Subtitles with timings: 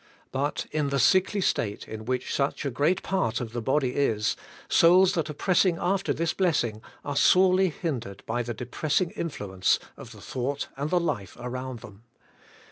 [0.31, 4.35] But in the sickly state in which such a great part of tile body is,
[4.67, 10.11] souls that are pressing after this blessing are sorely hindered by the depressing influence of
[10.11, 12.01] the thought and the life around them.